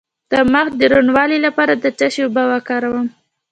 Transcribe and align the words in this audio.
د 0.31 0.33
مخ 0.53 0.67
د 0.79 0.81
روڼوالي 0.91 1.37
لپاره 1.45 1.73
د 1.83 1.85
څه 1.97 2.07
شي 2.13 2.21
اوبه 2.25 2.43
وکاروم؟ 2.51 3.07